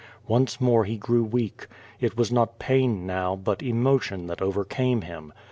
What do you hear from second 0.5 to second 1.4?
more he grew